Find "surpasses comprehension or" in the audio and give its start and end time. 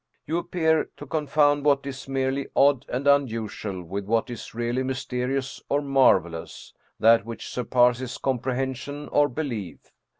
7.49-9.29